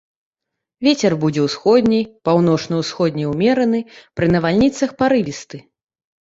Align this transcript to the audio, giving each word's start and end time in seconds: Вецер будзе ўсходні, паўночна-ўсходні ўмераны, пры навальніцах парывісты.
Вецер 0.85 1.11
будзе 1.23 1.41
ўсходні, 1.47 1.99
паўночна-ўсходні 2.29 3.27
ўмераны, 3.33 3.79
пры 4.21 4.31
навальніцах 4.37 4.89
парывісты. 5.05 5.57